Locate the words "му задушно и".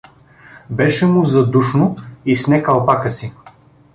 1.05-2.35